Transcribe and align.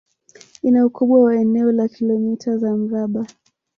Ina 0.63 0.81
ukubwa 0.85 1.23
wa 1.23 1.35
eneo 1.35 1.71
la 1.71 1.87
kilomita 1.87 2.57
za 2.57 2.77
mraba 2.77 3.27